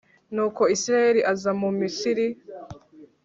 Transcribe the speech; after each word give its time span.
nuko 0.33 0.61
israheli 0.75 1.21
aza 1.31 1.51
mu 1.61 1.69
misiri 1.79 2.27